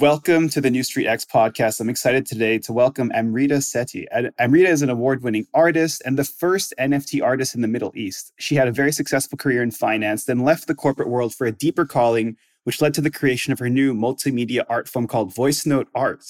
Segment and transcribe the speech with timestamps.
[0.00, 1.78] Welcome to the New Street X podcast.
[1.78, 4.06] I'm excited today to welcome Amrita Sethi.
[4.40, 8.32] Amrita is an award winning artist and the first NFT artist in the Middle East.
[8.36, 11.52] She had a very successful career in finance, then left the corporate world for a
[11.52, 15.64] deeper calling, which led to the creation of her new multimedia art form called Voice
[15.64, 16.24] Note Art,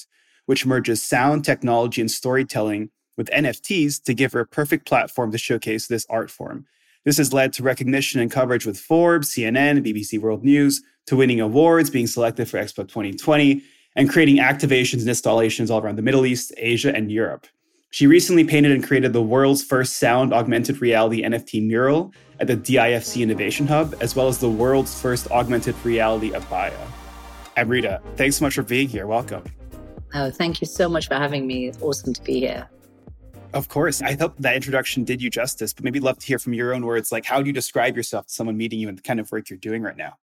[0.45, 5.39] which merges sound, technology, and storytelling with NFTs to give her a perfect platform to
[5.39, 6.67] showcase this art form.
[7.05, 11.41] This has led to recognition and coverage with Forbes, CNN, BBC World News to winning
[11.41, 13.62] awards, being selected for Expo 2020,
[13.96, 17.46] and creating activations and installations all around the Middle East, Asia, and Europe.
[17.90, 22.57] She recently painted and created the world's first sound augmented reality NFT mural at the
[22.57, 26.89] DIFC Innovation Hub, as well as the world's first augmented reality abaya.
[27.57, 29.07] Amrita, thanks so much for being here.
[29.07, 29.45] Welcome.
[30.14, 31.68] Oh, thank you so much for having me.
[31.68, 32.69] It's awesome to be here.
[33.55, 34.03] Of course.
[34.03, 36.84] I hope that introduction did you justice, but maybe love to hear from your own
[36.84, 37.12] words.
[37.12, 39.48] Like, how do you describe yourself to someone meeting you and the kind of work
[39.48, 40.19] you're doing right now?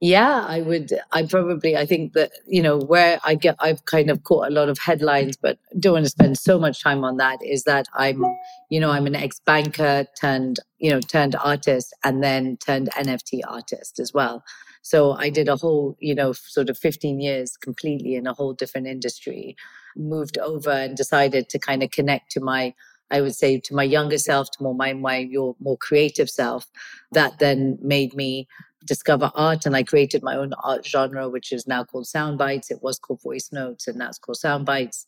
[0.00, 0.92] Yeah, I would.
[1.12, 4.50] I probably, I think that, you know, where I get, I've kind of caught a
[4.50, 7.86] lot of headlines, but don't want to spend so much time on that is that
[7.94, 8.24] I'm,
[8.70, 13.42] you know, I'm an ex banker turned, you know, turned artist and then turned NFT
[13.46, 14.42] artist as well.
[14.80, 18.54] So I did a whole, you know, sort of 15 years completely in a whole
[18.54, 19.54] different industry,
[19.96, 22.74] moved over and decided to kind of connect to my
[23.10, 26.66] I would say to my younger self, to more my my your more creative self,
[27.12, 28.48] that then made me
[28.86, 32.70] discover art and I created my own art genre, which is now called sound bites.
[32.70, 35.06] It was called voice notes and that's called sound bites.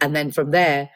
[0.00, 0.90] And then from there,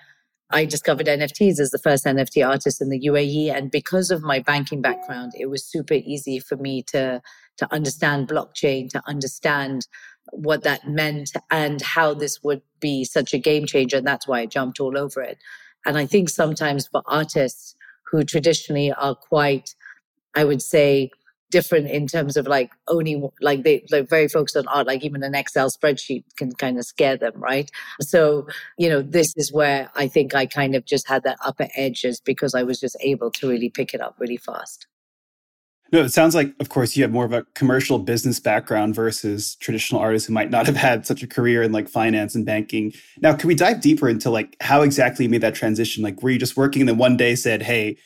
[0.51, 3.53] I discovered NFTs as the first NFT artist in the UAE.
[3.53, 7.21] And because of my banking background, it was super easy for me to,
[7.59, 9.89] to understand blockchain, to understand
[10.33, 13.99] what that meant and how this would be such a game changer.
[13.99, 15.39] And that's why I jumped all over it.
[15.85, 17.75] And I think sometimes for artists
[18.11, 19.75] who traditionally are quite,
[20.35, 21.11] I would say,
[21.51, 25.23] different in terms of like only like they they're very focused on art like even
[25.23, 28.47] an excel spreadsheet can kind of scare them right so
[28.79, 32.05] you know this is where i think i kind of just had that upper edge
[32.05, 34.89] is because i was just able to really pick it up really fast
[35.93, 39.55] no, it sounds like, of course, you have more of a commercial business background versus
[39.57, 42.93] traditional artists who might not have had such a career in like finance and banking.
[43.21, 46.03] Now, can we dive deeper into like how exactly you made that transition?
[46.03, 47.97] Like, were you just working and then one day said, "Hey,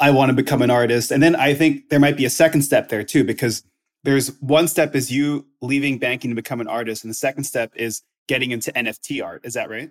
[0.00, 1.10] I want to become an artist.
[1.10, 3.64] And then I think there might be a second step there too, because
[4.04, 7.72] there's one step is you leaving banking to become an artist, and the second step
[7.74, 9.44] is getting into NFT art.
[9.44, 9.90] Is that right?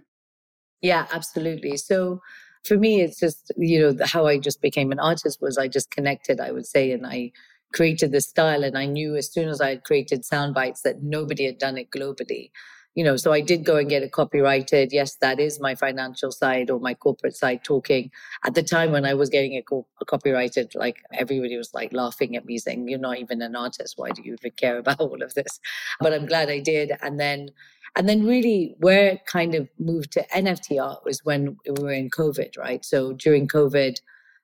[0.82, 1.76] Yeah, absolutely.
[1.78, 2.22] So
[2.68, 5.92] for me, it's just, you know, how I just became an artist was I just
[5.92, 7.32] connected, I would say, and I
[7.74, 8.64] created this style.
[8.64, 11.78] And I knew as soon as I had created sound bites that nobody had done
[11.78, 12.52] it globally
[12.98, 14.92] you know, so I did go and get it copyrighted.
[14.92, 18.10] Yes, that is my financial side or my corporate side talking.
[18.44, 22.36] At the time when I was getting it co- copyrighted, like everybody was like laughing
[22.36, 23.94] at me saying, You're not even an artist.
[24.00, 25.60] Why do you even care about all of this?
[26.00, 26.92] But I'm glad I did.
[27.04, 27.52] And then
[27.96, 31.94] and then really where it kind of moved to NFT art was when we were
[31.94, 32.84] in COVID, right?
[32.84, 33.98] So during COVID,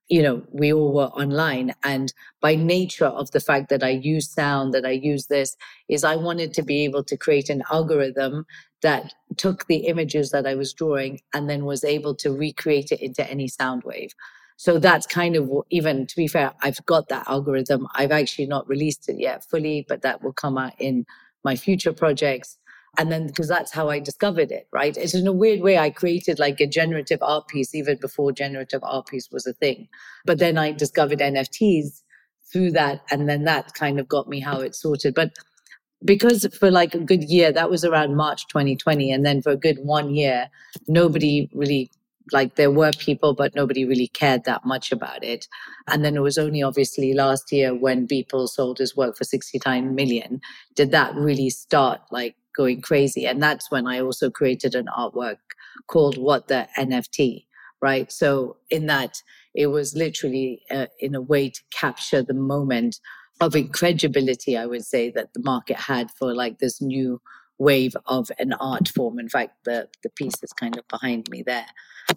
[0.10, 1.74] you know, we all were online.
[1.84, 5.56] And by nature of the fact that I use sound, that I use this,
[5.88, 8.46] is I wanted to be able to create an algorithm
[8.82, 13.02] that took the images that I was drawing and then was able to recreate it
[13.02, 14.12] into any sound wave.
[14.58, 17.88] So that's kind of even to be fair, I've got that algorithm.
[17.96, 21.06] I've actually not released it yet fully, but that will come out in
[21.44, 22.58] my future projects
[22.98, 24.96] and then because that's how I discovered it, right?
[24.96, 28.84] It's in a weird way I created like a generative art piece even before generative
[28.84, 29.88] art piece was a thing.
[30.26, 32.02] But then I discovered NFTs
[32.52, 35.16] through that, and then that kind of got me how it's sorted.
[35.16, 35.32] But
[36.06, 39.58] because for like a good year, that was around March 2020, and then for a
[39.58, 40.50] good one year,
[40.88, 41.90] nobody really
[42.32, 45.48] like there were people, but nobody really cared that much about it.
[45.88, 49.94] And then it was only obviously last year when Beeple sold his work for 69
[49.94, 50.40] million,
[50.76, 53.26] did that really start like going crazy.
[53.26, 55.38] And that's when I also created an artwork
[55.88, 57.46] called What the NFT,
[57.82, 58.12] right?
[58.12, 59.22] So in that,
[59.54, 63.00] it was literally uh, in a way to capture the moment
[63.42, 67.22] of incredibility, I would say, that the market had for like this new
[67.60, 69.20] wave of an art form.
[69.20, 71.66] In fact, the, the piece is kind of behind me there.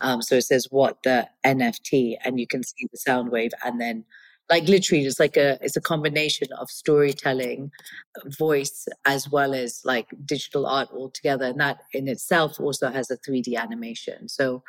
[0.00, 3.80] Um, so it says what the NFT, and you can see the sound wave and
[3.80, 4.04] then
[4.50, 7.70] like literally it's like a it's a combination of storytelling
[8.38, 13.10] voice as well as like digital art all together and that in itself also has
[13.10, 14.28] a 3d animation.
[14.28, 14.62] So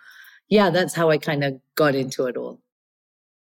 [0.49, 2.59] yeah that's how i kind of got into it all.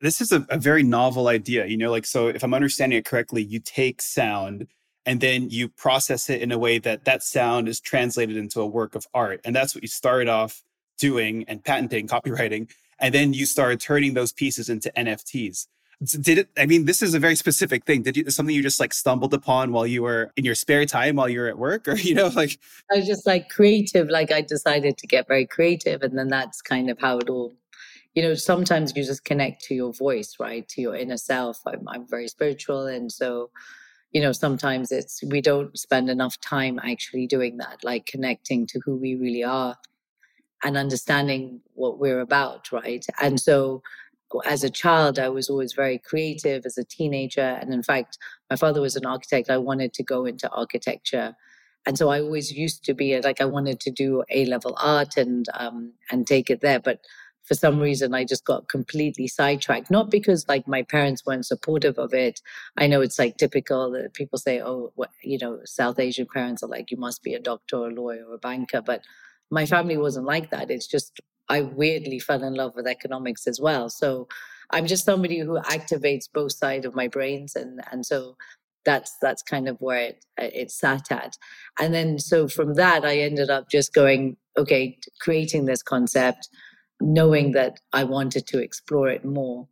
[0.01, 3.05] This is a, a very novel idea you know like so if i'm understanding it
[3.05, 4.67] correctly you take sound
[5.05, 8.65] and then you process it in a way that that sound is translated into a
[8.65, 9.39] work of art.
[9.45, 10.63] And that's what you started off
[10.97, 12.69] doing and patenting copywriting
[12.99, 15.67] and then you started turning those pieces into nfts
[16.03, 16.49] Did it?
[16.57, 18.01] I mean, this is a very specific thing.
[18.01, 21.15] Did you something you just like stumbled upon while you were in your spare time
[21.15, 22.59] while you were at work, or you know, like
[22.91, 24.09] I was just like creative.
[24.09, 27.53] Like I decided to get very creative, and then that's kind of how it all.
[28.13, 30.67] You know, sometimes you just connect to your voice, right?
[30.69, 31.61] To your inner self.
[31.65, 33.49] I'm, I'm very spiritual, and so
[34.15, 38.79] you know sometimes it's we don't spend enough time actually doing that like connecting to
[38.85, 39.75] who we really are
[40.63, 43.83] and understanding what we're about right and so
[44.45, 48.17] as a child i was always very creative as a teenager and in fact
[48.49, 51.35] my father was an architect i wanted to go into architecture
[51.85, 55.15] and so i always used to be like i wanted to do a level art
[55.17, 56.99] and um and take it there but
[57.45, 59.91] for some reason I just got completely sidetracked.
[59.91, 62.41] Not because like my parents weren't supportive of it.
[62.75, 66.63] I know it's like typical that people say, oh, what, you know, South Asian parents
[66.63, 68.81] are like, you must be a doctor or a lawyer or a banker.
[68.81, 69.03] But
[69.51, 70.71] my family wasn't like that.
[70.71, 73.89] It's just, I weirdly fell in love with economics as well.
[73.89, 74.27] So
[74.71, 77.55] I'm just somebody who activates both sides of my brains.
[77.55, 78.35] And, and so
[78.85, 81.35] that's that's kind of where it it sat at
[81.79, 86.47] and then so from that i ended up just going okay creating this concept
[87.01, 89.67] knowing that I wanted to explore it more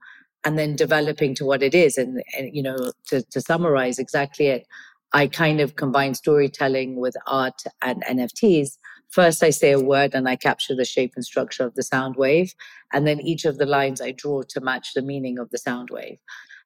[0.46, 1.98] and then developing to what it is.
[1.98, 4.68] And, and you know, to, to summarize exactly it,
[5.14, 8.78] I kind of combine storytelling with art and NFTs.
[9.13, 12.15] First, I say a word and I capture the shape and structure of the sound
[12.15, 12.56] wave.
[12.94, 15.92] And then each of the lines I draw to match the meaning of the sound
[15.92, 16.18] wave.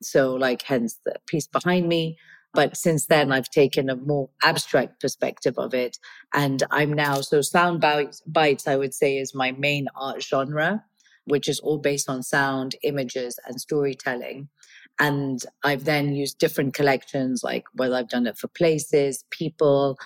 [0.01, 2.17] So, like, hence the piece behind me.
[2.53, 5.97] But since then, I've taken a more abstract perspective of it.
[6.33, 10.85] And I'm now, so sound bites, I would say, is my main art genre,
[11.25, 14.47] which is all based on sound, images, and storytelling.
[15.01, 19.97] And I've then used different collections, like whether I've done it for places, people,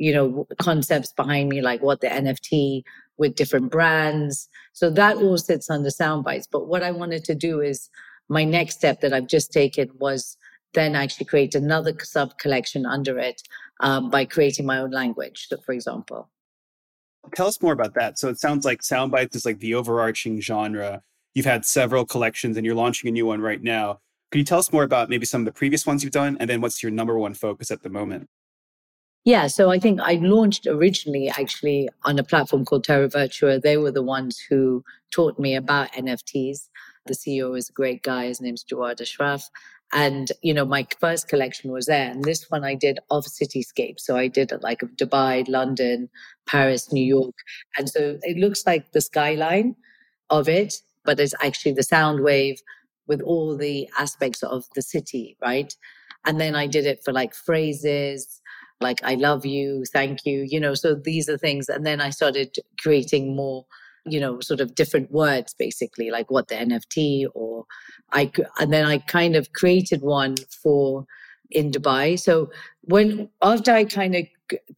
[0.00, 2.82] you know, concepts behind me, like what the NFT
[3.18, 4.48] with different brands.
[4.72, 6.48] So that all sits under sound bites.
[6.50, 7.90] But what I wanted to do is
[8.30, 10.38] my next step that I've just taken was
[10.72, 13.42] then actually create another sub collection under it
[13.80, 16.30] um, by creating my own language, so for example.
[17.34, 18.18] Tell us more about that.
[18.18, 21.02] So it sounds like sound bites is like the overarching genre.
[21.34, 24.00] You've had several collections and you're launching a new one right now.
[24.30, 26.38] Could you tell us more about maybe some of the previous ones you've done?
[26.40, 28.28] And then what's your number one focus at the moment?
[29.24, 33.60] Yeah, so I think I launched originally actually on a platform called Terra Virtua.
[33.60, 36.68] They were the ones who taught me about NFTs.
[37.06, 38.26] The CEO is a great guy.
[38.26, 39.48] His name's Jawad Ashraf.
[39.92, 42.10] And, you know, my first collection was there.
[42.10, 43.98] And this one I did of cityscape.
[43.98, 46.08] So I did it like Dubai, London,
[46.46, 47.34] Paris, New York.
[47.76, 49.74] And so it looks like the skyline
[50.30, 50.74] of it,
[51.04, 52.60] but it's actually the sound wave
[53.06, 55.74] with all the aspects of the city, right?
[56.24, 58.40] And then I did it for like phrases,
[58.80, 61.68] like I love you, thank you, you know, so these are things.
[61.68, 63.66] And then I started creating more
[64.06, 67.64] you know, sort of different words, basically, like what the NFT or
[68.12, 71.06] I, and then I kind of created one for
[71.50, 72.18] in Dubai.
[72.18, 72.50] So
[72.82, 74.26] when, after I kind of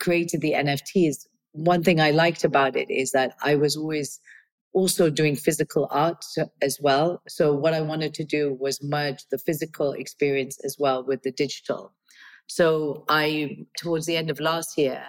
[0.00, 4.19] created the NFTs, one thing I liked about it is that I was always
[4.75, 6.25] also doing physical art
[6.62, 7.22] as well.
[7.28, 11.32] So what I wanted to do was merge the physical experience as well with the
[11.32, 11.93] digital.
[12.54, 15.02] So I, towards the end of last year,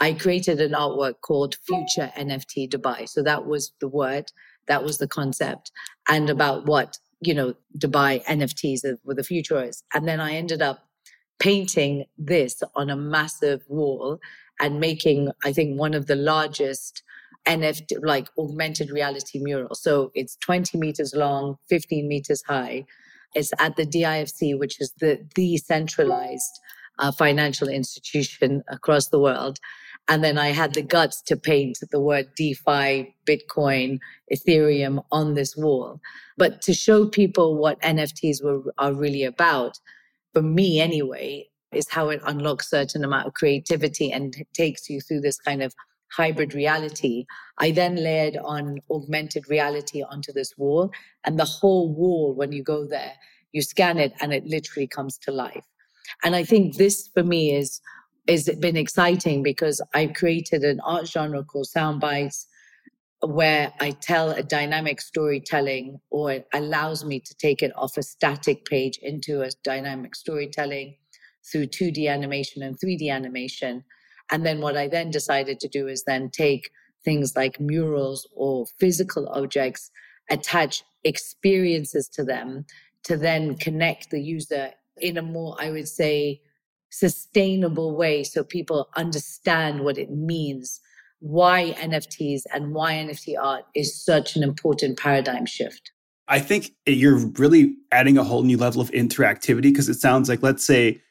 [0.00, 3.08] I created an artwork called Future NFT Dubai.
[3.08, 4.32] So that was the word,
[4.66, 5.70] that was the concept,
[6.08, 9.84] and about what, you know, Dubai NFTs were the future is.
[9.94, 10.88] And then I ended up
[11.38, 14.18] painting this on a massive wall
[14.60, 17.04] and making, I think, one of the largest
[17.46, 19.80] NFT, like augmented reality murals.
[19.80, 22.84] So it's 20 meters long, 15 meters high.
[23.34, 26.60] It's at the DIFC, which is the decentralized
[26.98, 29.58] uh, financial institution across the world.
[30.08, 33.98] And then I had the guts to paint the word DeFi, Bitcoin,
[34.32, 36.00] Ethereum on this wall.
[36.36, 39.78] But to show people what NFTs were, are really about,
[40.34, 45.20] for me anyway, is how it unlocks certain amount of creativity and takes you through
[45.20, 45.74] this kind of
[46.12, 47.24] hybrid reality.
[47.58, 50.92] I then layered on augmented reality onto this wall.
[51.24, 53.12] And the whole wall, when you go there,
[53.52, 55.64] you scan it and it literally comes to life.
[56.22, 57.80] And I think this for me is
[58.26, 62.46] is been exciting because I've created an art genre called sound bites
[63.20, 68.02] where I tell a dynamic storytelling or it allows me to take it off a
[68.02, 70.96] static page into a dynamic storytelling
[71.50, 73.84] through 2D animation and 3D animation.
[74.30, 76.70] And then what I then decided to do is then take
[77.04, 79.90] things like murals or physical objects,
[80.30, 82.64] attach experiences to them
[83.04, 86.40] to then connect the user in a more, I would say,
[86.90, 90.80] sustainable way so people understand what it means,
[91.20, 95.90] why NFTs and why NFT art is such an important paradigm shift.
[96.28, 100.42] I think you're really adding a whole new level of interactivity because it sounds like,
[100.42, 101.02] let's say,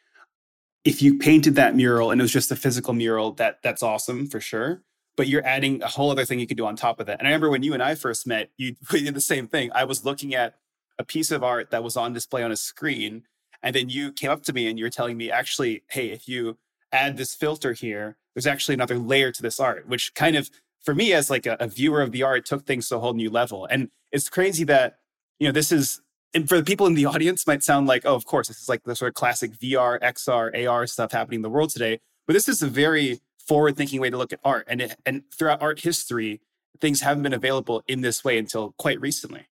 [0.84, 4.28] if you painted that mural and it was just a physical mural, that that's awesome
[4.28, 4.84] for sure.
[5.16, 7.20] But you're adding a whole other thing you could do on top of that.
[7.20, 9.72] And I remember when you and I first met, you did the same thing.
[9.76, 10.56] I was looking at
[10.98, 13.24] a piece of art that was on display on a screen,
[13.64, 16.28] and then you came up to me and you were telling me, actually, hey, if
[16.28, 16.58] you
[16.92, 20.52] add this filter here, there's actually another layer to this art, which kind of
[20.84, 23.14] for me as like a, a viewer of the art took things to a whole
[23.14, 23.66] new level.
[23.66, 24.98] And it's crazy that
[25.40, 26.02] you know this is
[26.34, 28.70] and for the people in the audience might sound like oh of course this is
[28.70, 32.34] like the sort of classic vr xr ar stuff happening in the world today but
[32.34, 35.62] this is a very forward thinking way to look at art and it, and throughout
[35.62, 36.40] art history
[36.80, 39.48] things haven't been available in this way until quite recently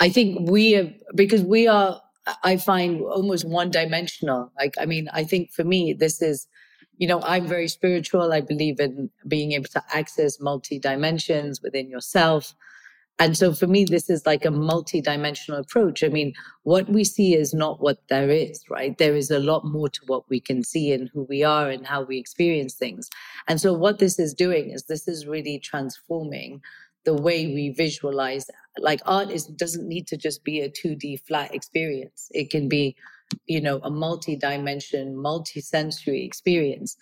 [0.00, 2.00] i think we have because we are
[2.44, 6.46] i find almost one dimensional like i mean i think for me this is
[6.98, 11.88] you know i'm very spiritual i believe in being able to access multi dimensions within
[11.88, 12.54] yourself
[13.18, 16.04] and so for me, this is like a multi-dimensional approach.
[16.04, 18.98] I mean, what we see is not what there is, right?
[18.98, 21.86] There is a lot more to what we can see and who we are and
[21.86, 23.08] how we experience things.
[23.48, 26.62] And so what this is doing is this is really transforming
[27.04, 28.50] the way we visualize.
[28.78, 32.28] Like art is doesn't need to just be a 2D flat experience.
[32.32, 32.96] It can be
[33.46, 36.96] you know a multi-dimension multi-sensory experience.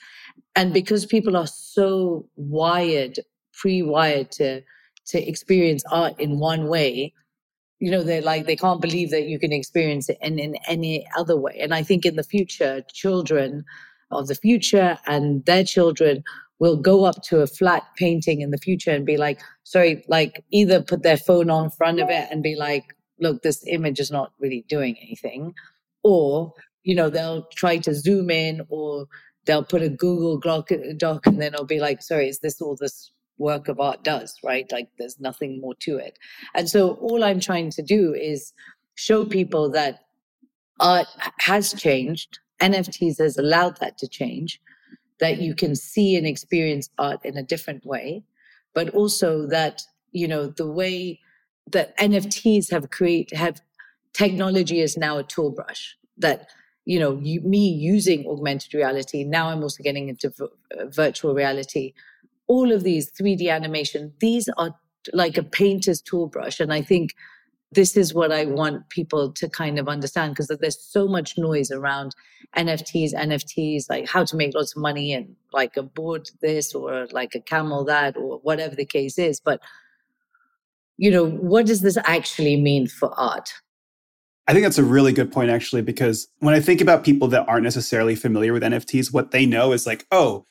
[0.56, 0.74] And mm.
[0.74, 3.20] because people are so wired
[3.52, 4.62] pre-wired to
[5.06, 7.12] to experience art in one way
[7.80, 11.06] you know they're like they can't believe that you can experience it in, in any
[11.16, 11.58] other way.
[11.60, 13.64] And i think in the future children
[14.10, 16.24] of the future and their children
[16.60, 20.44] will go up to a flat painting in the future and be like sorry like
[20.52, 24.10] either put their phone on front of it and be like look this image is
[24.10, 25.52] not really doing anything
[26.04, 26.52] or
[26.84, 29.06] you know they'll try to zoom in or
[29.46, 33.10] they'll put a google doc and then it'll be like sorry is this all this
[33.40, 34.70] work of art does, right?
[34.70, 36.18] Like there's nothing more to it.
[36.54, 38.52] And so all I'm trying to do is
[38.94, 40.00] show people that
[40.78, 41.08] art
[41.40, 42.38] has changed.
[42.60, 44.60] NFTs has allowed that to change,
[45.20, 48.24] that you can see and experience art in a different way,
[48.74, 51.20] but also that, you know, the way
[51.70, 53.60] that NFTs have created, have
[54.12, 56.48] technology is now a tool brush that
[56.84, 60.46] you know you, me using augmented reality now i'm also getting into v-
[60.76, 61.92] uh, virtual reality
[62.50, 64.74] all of these 3D animation, these are
[65.12, 66.58] like a painter's tool brush.
[66.58, 67.14] And I think
[67.72, 71.70] this is what I want people to kind of understand because there's so much noise
[71.70, 72.14] around
[72.56, 77.06] NFTs, NFTs, like how to make lots of money and like a board this or
[77.12, 79.40] like a camel that or whatever the case is.
[79.40, 79.60] But,
[80.96, 83.52] you know, what does this actually mean for art?
[84.48, 87.48] I think that's a really good point, actually, because when I think about people that
[87.48, 90.44] aren't necessarily familiar with NFTs, what they know is like, oh,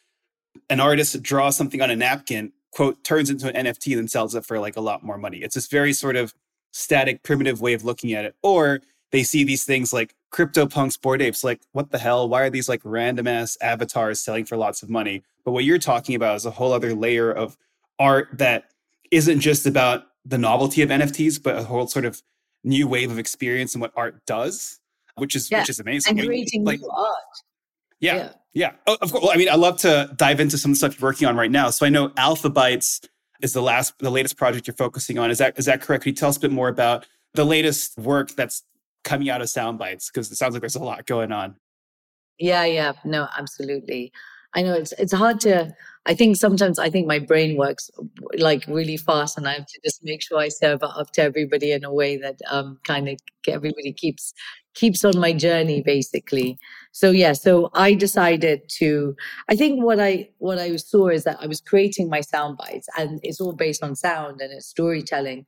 [0.69, 4.35] an artist draws something on a napkin, quote, turns into an NFT and then sells
[4.35, 5.39] it for like a lot more money.
[5.39, 6.33] It's this very sort of
[6.71, 8.35] static, primitive way of looking at it.
[8.43, 12.29] Or they see these things like CryptoPunks Bored Apes, like, what the hell?
[12.29, 15.23] Why are these like random ass avatars selling for lots of money?
[15.43, 17.57] But what you're talking about is a whole other layer of
[17.97, 18.65] art that
[19.11, 22.21] isn't just about the novelty of NFTs, but a whole sort of
[22.63, 24.79] new wave of experience and what art does,
[25.15, 25.59] which is yeah.
[25.59, 26.19] which is amazing.
[26.19, 27.15] And creating like, new art.
[27.99, 28.15] Yeah.
[28.15, 28.31] Yeah.
[28.53, 28.71] yeah.
[28.87, 29.23] Oh, of course.
[29.23, 31.35] Well, I mean, I love to dive into some of the stuff you're working on
[31.35, 31.69] right now.
[31.69, 33.05] So I know Alpha Bytes
[33.41, 35.31] is the last, the latest project you're focusing on.
[35.31, 36.03] Is that is that correct?
[36.03, 38.63] Can you tell us a bit more about the latest work that's
[39.03, 40.07] coming out of Soundbites?
[40.07, 41.55] Because it sounds like there's a lot going on.
[42.37, 42.65] Yeah.
[42.65, 42.93] Yeah.
[43.03, 44.11] No, absolutely.
[44.55, 45.73] I know it's it's hard to.
[46.05, 47.91] I think sometimes I think my brain works
[48.37, 51.71] like really fast, and I have to just make sure I serve up to everybody
[51.71, 54.33] in a way that um, kind of everybody keeps
[54.75, 56.57] keeps on my journey basically
[56.91, 59.15] so yeah so i decided to
[59.49, 62.87] i think what i what i saw is that i was creating my sound bites
[62.97, 65.45] and it's all based on sound and it's storytelling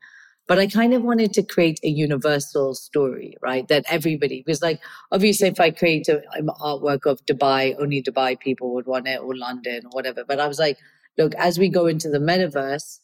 [0.51, 4.81] but i kind of wanted to create a universal story right that everybody because like
[5.11, 9.35] obviously if i create an artwork of dubai only dubai people would want it or
[9.43, 10.77] london or whatever but i was like
[11.17, 12.99] look as we go into the metaverse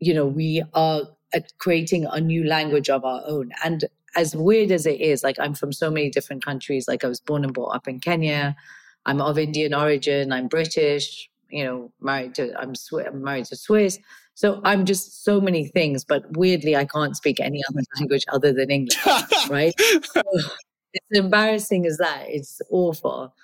[0.00, 1.02] you know we are
[1.34, 5.38] uh, creating a new language of our own and as weird as it is, like
[5.38, 6.86] I'm from so many different countries.
[6.88, 8.54] Like I was born and brought up in Kenya.
[9.06, 10.32] I'm of Indian origin.
[10.32, 11.30] I'm British.
[11.52, 12.72] You know, married to I'm,
[13.06, 13.98] I'm married to Swiss.
[14.34, 16.04] So I'm just so many things.
[16.04, 18.98] But weirdly, I can't speak any other language other than English.
[19.50, 19.74] right?
[19.78, 20.22] So
[20.94, 22.24] it's embarrassing as that.
[22.28, 23.34] It's awful.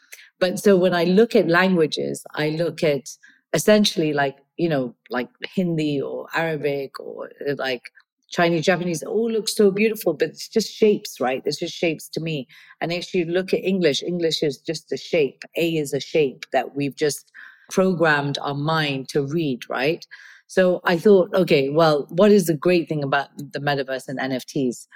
[0.41, 3.11] But so when I look at languages, I look at
[3.55, 7.83] essentially like you know like Hindi or Arabic or uh, like
[8.31, 11.43] Chinese, Japanese, all look so beautiful, but it's just shapes, right?
[11.47, 12.47] It's just shapes to me.
[12.81, 14.03] And actually, look at English.
[14.03, 15.45] English is just a shape.
[15.57, 17.33] A is a shape that we've just
[17.71, 20.05] programmed our mind to read, right?
[20.47, 24.87] So I thought, okay, well, what is the great thing about the metaverse and NFTs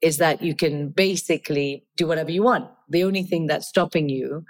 [0.00, 2.68] is that you can basically do whatever you want.
[2.88, 4.44] The only thing that's stopping you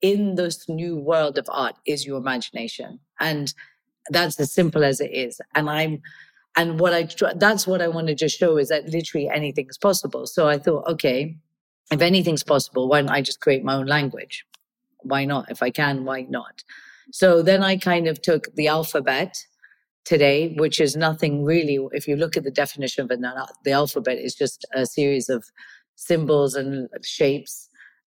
[0.00, 3.00] in this new world of art is your imagination.
[3.20, 3.52] And
[4.10, 5.40] that's as simple as it is.
[5.54, 6.02] And I'm,
[6.56, 9.78] and what I, that's what I wanted to just show is that literally anything is
[9.78, 10.26] possible.
[10.26, 11.36] So I thought, okay,
[11.90, 14.44] if anything's possible, why don't I just create my own language?
[15.02, 15.50] Why not?
[15.50, 16.62] If I can, why not?
[17.10, 19.36] So then I kind of took the alphabet
[20.04, 21.78] today, which is nothing really.
[21.92, 23.20] If you look at the definition of it,
[23.64, 25.44] the alphabet is just a series of
[25.96, 27.68] symbols and shapes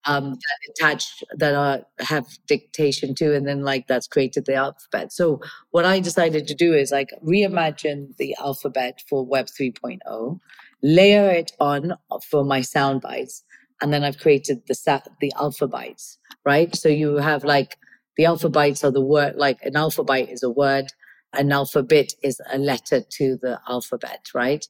[0.06, 5.12] um, that attached that are have dictation to, and then like that's created the alphabet.
[5.12, 5.40] So
[5.72, 10.38] what I decided to do is like reimagine the alphabet for Web 3.0,
[10.82, 11.94] layer it on
[12.30, 13.44] for my sound bites,
[13.82, 16.74] and then I've created the the alphabets, right?
[16.74, 17.76] So you have like
[18.20, 20.88] the alphabets are the word, like an alphabet is a word,
[21.32, 24.66] an alphabet is a letter to the alphabet, right?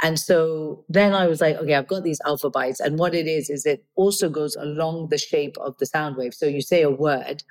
[0.00, 2.78] And so then I was like, okay, I've got these alphabets.
[2.78, 6.34] And what it is, is it also goes along the shape of the sound wave.
[6.34, 7.42] So you say a word,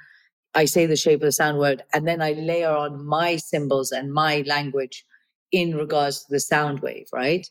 [0.56, 3.92] I say the shape of the sound word, and then I layer on my symbols
[3.92, 5.06] and my language
[5.52, 7.46] in regards to the sound wave, right?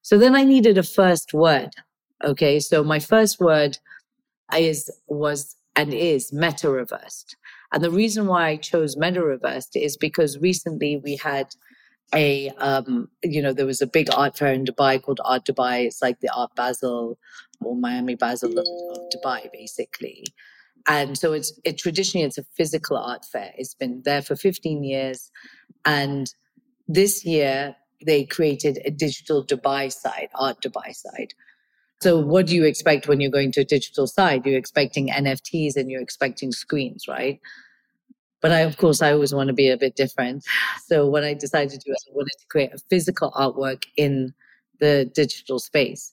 [0.00, 1.72] So then I needed a first word.
[2.24, 2.58] Okay.
[2.60, 3.76] So my first word
[4.56, 7.36] is, was, and is meta reversed.
[7.72, 11.48] And the reason why I chose meta reversed is because recently we had
[12.14, 15.86] a um, you know there was a big art fair in Dubai called Art Dubai.
[15.86, 17.18] It's like the Art Basel
[17.60, 20.24] or Miami Basel of, of Dubai, basically.
[20.86, 23.52] And so it's it traditionally it's a physical art fair.
[23.56, 25.30] It's been there for 15 years,
[25.84, 26.32] and
[26.86, 31.32] this year they created a digital Dubai side, Art Dubai side.
[32.00, 34.44] So what do you expect when you're going to a digital side?
[34.44, 37.40] You're expecting NFTs and you're expecting screens, right?
[38.42, 40.44] But I, of course, I always want to be a bit different.
[40.86, 44.34] So what I decided to do is I wanted to create a physical artwork in
[44.80, 46.12] the digital space.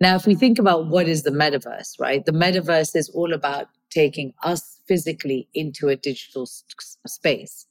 [0.00, 2.24] Now, if we think about what is the metaverse, right?
[2.24, 7.66] The metaverse is all about taking us physically into a digital space.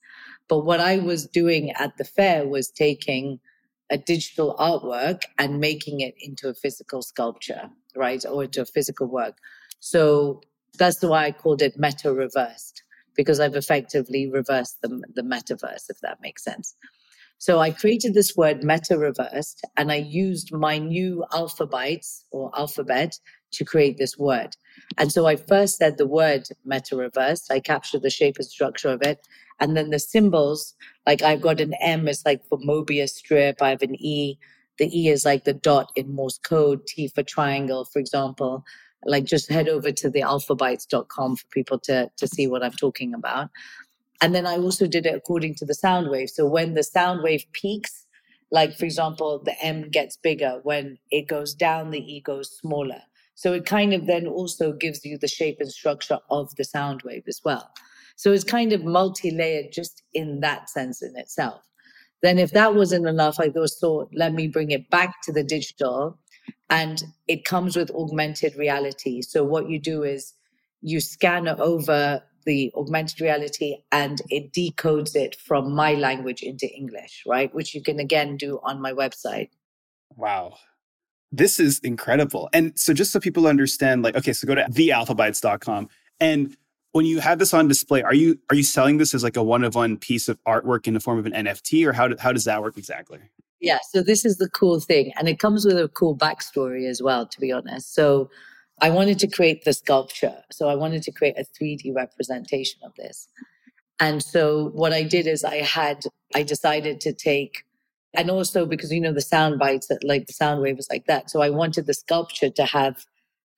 [0.49, 3.39] But what I was doing at the fair was taking
[3.89, 8.23] a digital artwork and making it into a physical sculpture, right?
[8.25, 9.37] Or into a physical work.
[9.79, 10.41] So
[10.77, 12.83] that's why I called it meta reversed
[13.15, 16.75] because I've effectively reversed the, the metaverse, if that makes sense.
[17.39, 23.19] So I created this word meta reversed and I used my new alphabets or alphabet
[23.53, 24.55] to create this word.
[24.97, 27.51] And so I first said the word meta reversed.
[27.51, 29.19] I captured the shape and structure of it.
[29.59, 33.61] And then the symbols, like I've got an M, it's like for Mobius strip.
[33.61, 34.37] I have an E.
[34.79, 38.63] The E is like the dot in Morse code, T for triangle, for example
[39.05, 43.13] like just head over to the alphabets.com for people to, to see what I'm talking
[43.13, 43.49] about.
[44.21, 46.29] And then I also did it according to the sound wave.
[46.29, 48.05] So when the sound wave peaks,
[48.51, 50.59] like for example, the M gets bigger.
[50.63, 53.01] When it goes down, the E goes smaller.
[53.35, 57.03] So it kind of then also gives you the shape and structure of the sound
[57.03, 57.69] wave as well.
[58.15, 61.61] So it's kind of multi layered just in that sense in itself.
[62.23, 65.43] Then, if that wasn't enough, I just thought, let me bring it back to the
[65.43, 66.17] digital
[66.69, 69.21] and it comes with augmented reality.
[69.21, 70.33] So what you do is
[70.81, 77.21] you scan over the augmented reality and it decodes it from my language into English,
[77.27, 77.53] right?
[77.53, 79.49] Which you can again do on my website.
[80.15, 80.55] Wow.
[81.31, 82.49] This is incredible.
[82.53, 86.57] And so just so people understand, like, okay, so go to thealphabets.com and
[86.93, 89.43] when you have this on display, are you are you selling this as like a
[89.43, 92.15] one of one piece of artwork in the form of an NFT, or how do,
[92.17, 93.19] how does that work exactly?
[93.59, 95.13] Yeah, so this is the cool thing.
[95.17, 97.93] And it comes with a cool backstory as well, to be honest.
[97.93, 98.29] So
[98.81, 100.35] I wanted to create the sculpture.
[100.51, 103.27] So I wanted to create a 3D representation of this.
[103.99, 106.03] And so what I did is I had,
[106.35, 107.63] I decided to take,
[108.13, 111.31] and also because, you know, the sound bites, that, like the sound wave like that.
[111.31, 113.05] So I wanted the sculpture to have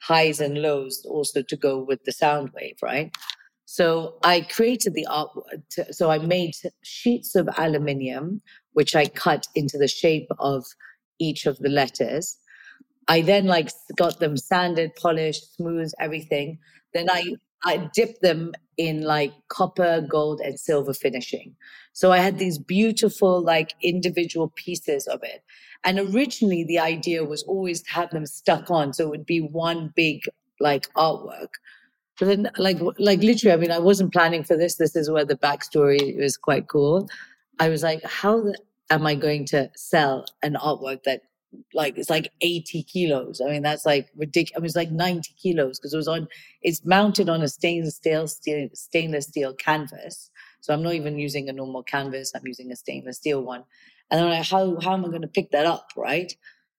[0.01, 3.11] highs and lows also to go with the sound wave, right?
[3.65, 5.29] So I created the art.
[5.91, 8.41] So I made sheets of aluminium
[8.73, 10.65] which I cut into the shape of
[11.19, 12.37] each of the letters.
[13.09, 16.59] I then like got them sanded, polished, smooth, everything.
[16.93, 21.55] Then I I dipped them in like copper, gold, and silver finishing.
[21.91, 25.43] So I had these beautiful like individual pieces of it.
[25.83, 29.41] And originally the idea was always to have them stuck on, so it would be
[29.41, 30.21] one big
[30.61, 31.49] like artwork.
[32.19, 34.75] But then, like, like literally, I mean, I wasn't planning for this.
[34.75, 37.09] This is where the backstory is quite cool.
[37.59, 38.53] I was like, how
[38.89, 41.21] am I going to sell an artwork that
[41.73, 43.41] like it's like 80 kilos.
[43.41, 44.57] I mean, that's like ridiculous.
[44.57, 46.27] I mean, it's like 90 kilos because it was on,
[46.61, 50.29] it's mounted on a stainless steel, steel, stainless steel canvas.
[50.61, 52.31] So I'm not even using a normal canvas.
[52.35, 53.63] I'm using a stainless steel one.
[54.11, 55.91] And I'm like, how, how am I going to pick that up?
[55.95, 56.33] Right.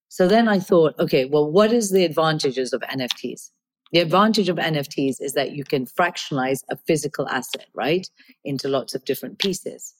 [0.08, 3.50] So then I thought, okay, well, what is the advantages of NFTs?
[3.92, 8.08] The advantage of NFTs is that you can fractionalize a physical asset, right,
[8.44, 9.94] into lots of different pieces.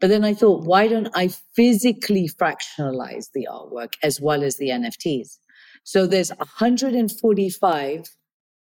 [0.00, 4.68] But then I thought, why don't I physically fractionalize the artwork as well as the
[4.68, 5.38] NFTs?
[5.84, 8.04] So there's 145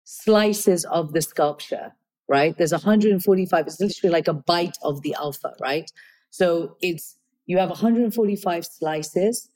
[0.04, 1.92] slices of the sculpture,
[2.28, 2.56] right?
[2.56, 3.66] There's 145.
[3.66, 5.90] It's literally like a bite of the alpha, right?
[6.30, 7.16] So it's
[7.46, 9.50] you have 145 slices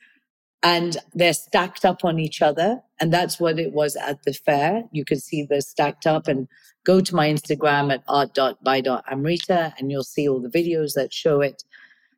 [0.63, 2.83] and they're stacked up on each other.
[3.01, 4.85] And that's what it was at the fair.
[4.91, 6.49] You could see they're stacked up and
[6.85, 11.63] go to my Instagram at art.by.amrita and you'll see all the videos that show it.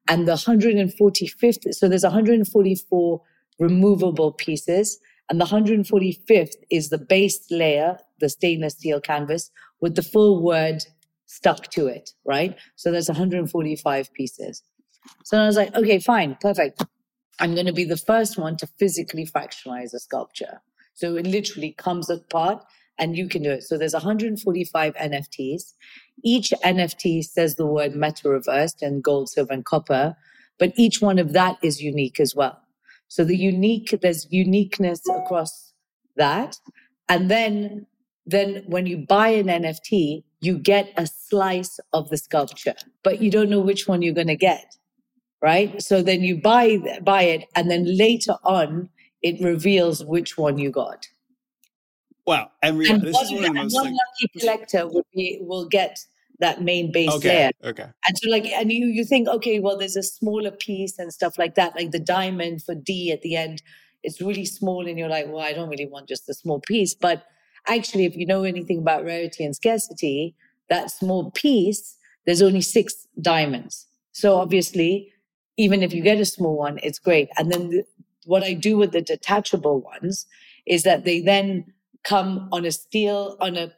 [0.08, 3.22] And the 145th, so there's 144
[3.58, 4.98] removable pieces.
[5.28, 9.50] And the 145th is the base layer, the stainless steel canvas
[9.80, 10.82] with the full word
[11.26, 12.56] stuck to it, right?
[12.74, 14.62] So there's 145 pieces.
[15.24, 16.82] So I was like, okay, fine, perfect.
[17.38, 20.60] I'm going to be the first one to physically fractionalize a sculpture.
[20.94, 22.62] So it literally comes apart
[22.98, 23.62] and you can do it.
[23.62, 25.72] So there's 145 NFTs.
[26.22, 30.16] Each NFT says the word meta reversed and gold, silver, and copper,
[30.58, 32.60] but each one of that is unique as well.
[33.08, 35.72] So the unique, there's uniqueness across
[36.16, 36.58] that.
[37.08, 37.86] And then,
[38.26, 43.30] then when you buy an NFT, you get a slice of the sculpture, but you
[43.30, 44.76] don't know which one you're going to get
[45.42, 45.82] right?
[45.82, 48.88] So then you buy buy it, and then later on
[49.22, 51.06] it reveals which one you got.
[52.26, 55.38] Wow, and, re- and this one, is one the most one lucky collector will be
[55.40, 55.98] will get
[56.38, 57.50] that main base okay, layer.
[57.64, 57.82] Okay.
[57.82, 61.38] And so like and you you think, okay, well there's a smaller piece and stuff
[61.38, 63.62] like that, like the diamond for D at the end.
[64.02, 66.94] It's really small, and you're like, well, I don't really want just a small piece.
[66.94, 67.24] But
[67.66, 70.34] actually, if you know anything about rarity and scarcity,
[70.70, 73.86] that small piece, there's only six diamonds.
[74.12, 75.12] So obviously,
[75.60, 77.28] even if you get a small one, it's great.
[77.36, 77.84] And then the,
[78.24, 80.26] what I do with the detachable ones
[80.66, 81.66] is that they then
[82.02, 83.70] come on a steel, on a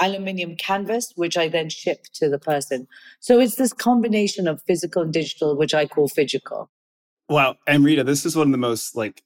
[0.00, 2.86] aluminium canvas, which I then ship to the person.
[3.18, 6.70] So it's this combination of physical and digital, which I call physical.
[7.28, 7.56] Wow.
[7.66, 9.24] Amrita, this is one of the most like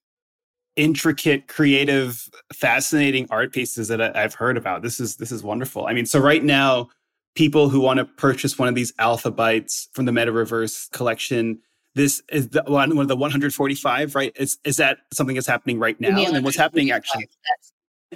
[0.76, 4.80] intricate, creative, fascinating art pieces that I, have heard about.
[4.80, 5.86] This is this is wonderful.
[5.86, 6.88] I mean, so right now,
[7.34, 11.58] people who want to purchase one of these alpha bytes from the Meta Reverse collection,
[11.94, 14.32] this is the one, one of the 145, right?
[14.36, 16.18] Is is that something that's happening right now?
[16.18, 17.28] And then what's happening actually?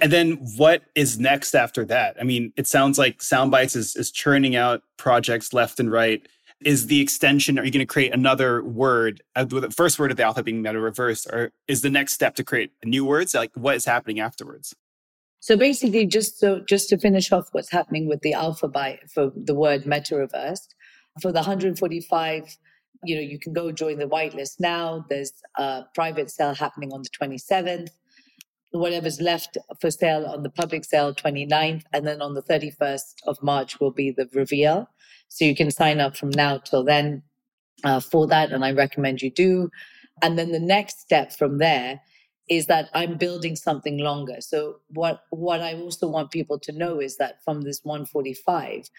[0.01, 2.15] And then what is next after that?
[2.19, 6.25] I mean, it sounds like Soundbites is is churning out projects left and right.
[6.63, 7.59] Is the extension?
[7.59, 9.21] Are you going to create another word?
[9.35, 12.13] Uh, with the first word of the alphabet being meta reverse, or is the next
[12.13, 13.33] step to create new words?
[13.33, 14.73] Like what is happening afterwards?
[15.41, 19.53] So basically, just so just to finish off what's happening with the alphabet for the
[19.53, 20.73] word meta reversed,
[21.21, 22.57] for the 145
[23.03, 25.05] you know, you can go join the whitelist now.
[25.09, 27.89] There's a private sale happening on the 27th.
[28.71, 33.41] Whatever's left for sale on the public sale 29th, and then on the 31st of
[33.43, 34.87] March will be the reveal.
[35.27, 37.23] So you can sign up from now till then
[37.83, 39.69] uh, for that, and I recommend you do.
[40.21, 41.99] And then the next step from there
[42.49, 44.37] is that I'm building something longer.
[44.39, 48.89] So what what I also want people to know is that from this 145,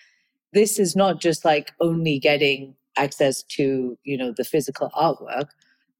[0.52, 5.48] this is not just like only getting access to you know the physical artwork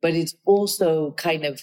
[0.02, 1.62] but it's also kind of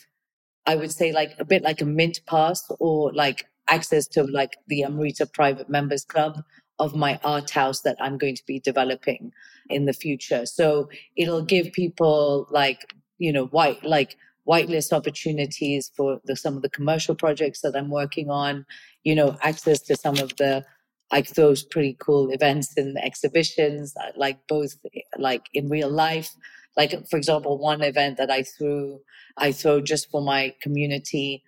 [0.65, 4.57] i would say like a bit like a mint pass or like access to like
[4.67, 6.41] the amrita private members club
[6.79, 9.31] of my art house that i'm going to be developing
[9.71, 10.45] in the future.
[10.45, 14.17] So it'll give people like you know white like
[14.47, 18.65] whitelist opportunities for the, some of the commercial projects that i'm working on
[19.03, 20.65] you know access to some of the
[21.11, 24.75] like those pretty cool events and exhibitions, like both
[25.17, 26.31] like in real life.
[26.77, 29.01] Like for example, one event that I threw,
[29.37, 31.43] I throw just for my community.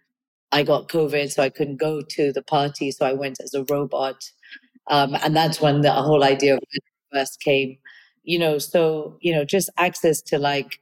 [0.52, 3.66] I got COVID, so I couldn't go to the party, so I went as a
[3.70, 4.24] robot,
[4.90, 6.62] um, and that's when the whole idea of
[7.12, 7.78] first came.
[8.24, 10.80] You know, so you know, just access to like,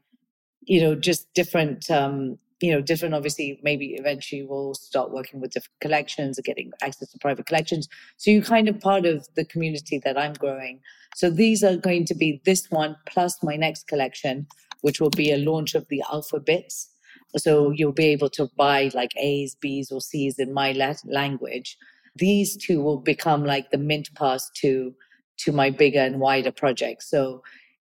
[0.61, 5.51] you know, just different um, you know, different, obviously, maybe eventually we'll start working with
[5.51, 7.89] different collections or getting access to private collections.
[8.17, 10.79] So you're kind of part of the community that I'm growing.
[11.15, 14.47] So these are going to be this one plus my next collection,
[14.81, 16.89] which will be a launch of the alphabets.
[17.35, 20.73] So you'll be able to buy like A's, B's, or C's in my
[21.05, 21.77] language.
[22.15, 24.93] These two will become like the mint pass to
[25.37, 27.01] to my bigger and wider project.
[27.01, 27.41] So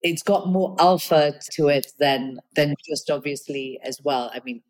[0.05, 4.31] it's got more alpha to it than than just obviously as well.
[4.35, 4.63] I mean,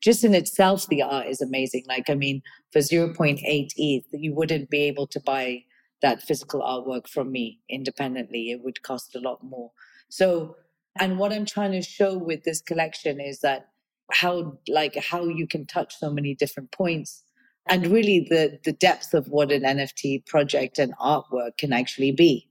[0.00, 1.84] just in itself, the art is amazing.
[1.88, 5.64] Like, I mean, for 0.8 ETH, you wouldn't be able to buy
[6.02, 8.50] that physical artwork from me independently.
[8.50, 9.70] It would cost a lot more.
[10.08, 10.56] So,
[10.98, 13.68] and what I'm trying to show with this collection is that
[14.10, 17.22] how, like, how you can touch so many different points
[17.68, 22.49] and really the, the depth of what an NFT project and artwork can actually be.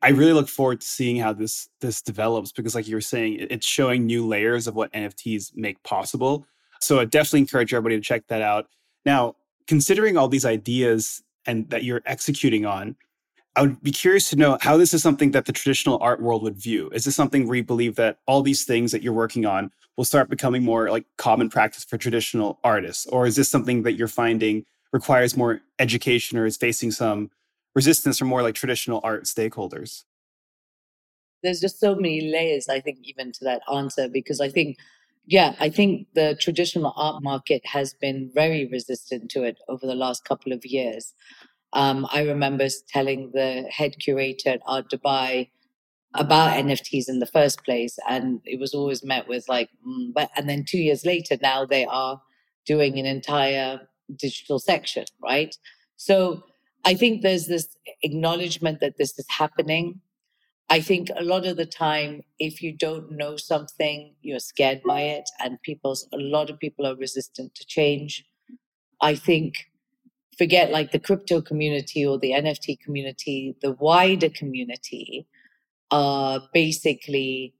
[0.00, 3.46] I really look forward to seeing how this this develops because, like you were saying,
[3.50, 6.46] it's showing new layers of what NFTs make possible.
[6.80, 8.68] So I definitely encourage everybody to check that out.
[9.04, 9.34] Now,
[9.66, 12.96] considering all these ideas and that you're executing on,
[13.56, 16.44] I would be curious to know how this is something that the traditional art world
[16.44, 16.90] would view.
[16.92, 20.04] Is this something where you believe that all these things that you're working on will
[20.04, 23.06] start becoming more like common practice for traditional artists?
[23.06, 27.30] Or is this something that you're finding requires more education or is facing some
[27.74, 30.04] resistance from more like traditional art stakeholders?
[31.42, 34.76] There's just so many layers, I think, even to that answer, because I think,
[35.26, 39.94] yeah, I think the traditional art market has been very resistant to it over the
[39.94, 41.14] last couple of years.
[41.72, 45.50] Um, I remember telling the head curator at Art Dubai
[46.14, 50.30] about NFTs in the first place, and it was always met with like, mm, but
[50.36, 52.20] and then two years later, now they are
[52.66, 53.80] doing an entire
[54.16, 55.54] digital section, right?
[55.96, 56.42] So
[56.84, 60.00] I think there's this acknowledgement that this is happening.
[60.70, 65.00] I think a lot of the time, if you don't know something, you're scared by
[65.02, 68.24] it, and people's a lot of people are resistant to change.
[69.00, 69.54] I think
[70.36, 75.26] forget like the crypto community or the NFT community, the wider community
[75.90, 77.54] are basically,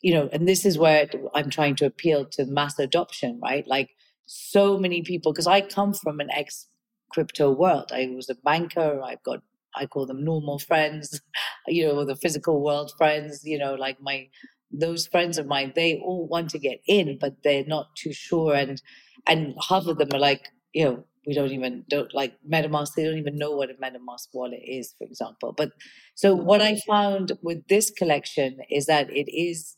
[0.00, 3.66] you know, and this is where I'm trying to appeal to mass adoption, right?
[3.66, 3.90] Like
[4.26, 6.66] so many people, because I come from an ex
[7.10, 7.90] crypto world.
[7.92, 9.02] I was a banker.
[9.02, 9.42] I've got,
[9.74, 11.20] I call them normal friends,
[11.66, 14.28] you know, the physical world friends, you know, like my,
[14.72, 18.54] those friends of mine, they all want to get in, but they're not too sure.
[18.54, 18.80] And,
[19.26, 22.94] and half of them are like, you know, we don't even don't like MetaMask.
[22.94, 25.52] They don't even know what a MetaMask wallet is, for example.
[25.56, 25.72] But
[26.14, 29.76] so what I found with this collection is that it is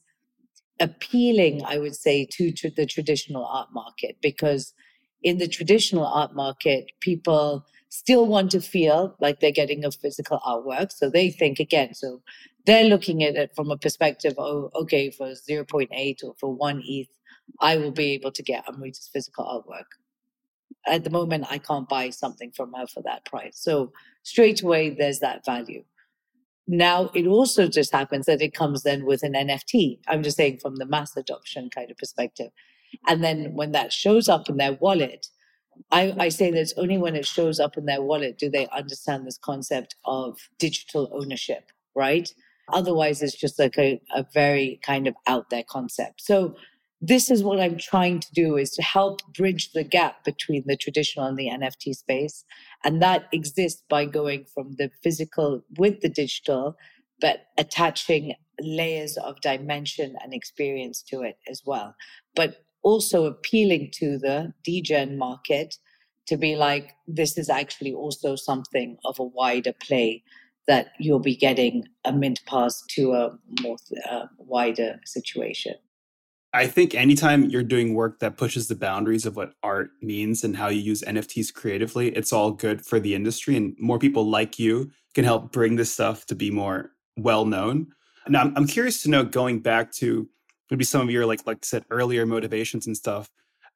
[0.80, 4.72] appealing, I would say, to, to the traditional art market because
[5.22, 10.40] in the traditional art market, people still want to feel like they're getting a physical
[10.46, 10.92] artwork.
[10.92, 12.22] So they think again, so
[12.66, 17.08] they're looking at it from a perspective, oh, okay, for 0.8 or for one ETH,
[17.60, 19.84] I will be able to get Amrita's physical artwork
[20.86, 23.58] at the moment I can't buy something from her for that price.
[23.58, 25.84] So straight away there's that value.
[26.66, 29.98] Now it also just happens that it comes then with an NFT.
[30.08, 32.50] I'm just saying from the mass adoption kind of perspective.
[33.06, 35.26] And then when that shows up in their wallet,
[35.90, 38.68] I, I say that it's only when it shows up in their wallet do they
[38.68, 42.32] understand this concept of digital ownership, right?
[42.72, 46.22] Otherwise, it's just like a, a very kind of out there concept.
[46.22, 46.54] So
[47.00, 50.76] this is what I'm trying to do is to help bridge the gap between the
[50.76, 52.44] traditional and the NFT space.
[52.84, 56.76] And that exists by going from the physical with the digital,
[57.20, 61.96] but attaching layers of dimension and experience to it as well.
[62.36, 65.76] But also appealing to the degen market
[66.26, 70.22] to be like, this is actually also something of a wider play
[70.68, 73.76] that you'll be getting a mint pass to a more
[74.08, 75.74] uh, wider situation.
[76.54, 80.54] I think anytime you're doing work that pushes the boundaries of what art means and
[80.54, 83.56] how you use NFTs creatively, it's all good for the industry.
[83.56, 87.88] And more people like you can help bring this stuff to be more well known.
[88.28, 90.28] Now, I'm curious to know going back to
[90.72, 93.28] maybe some of your, like, like I said earlier, motivations and stuff.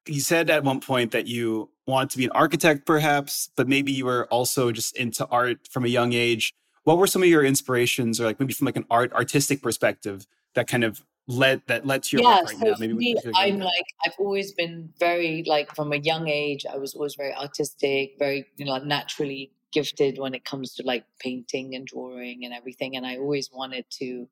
[0.07, 3.91] You said at one point that you wanted to be an architect, perhaps, but maybe
[3.91, 6.55] you were also just into art from a young age.
[6.85, 10.25] What were some of your inspirations, or like maybe from like an art artistic perspective,
[10.55, 12.75] that kind of led that led to your yeah, work right so now?
[12.79, 16.65] Maybe me, I'm like I've always been very like from a young age.
[16.65, 21.03] I was always very artistic, very you know naturally gifted when it comes to like
[21.19, 22.95] painting and drawing and everything.
[22.95, 24.27] And I always wanted to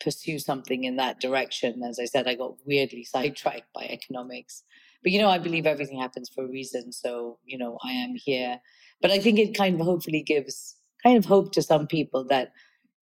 [0.00, 1.82] pursue something in that direction.
[1.82, 4.64] As I said, I got weirdly sidetracked by economics.
[5.02, 6.92] But you know, I believe everything happens for a reason.
[6.92, 8.60] So, you know, I am here.
[9.00, 12.52] But I think it kind of hopefully gives kind of hope to some people that,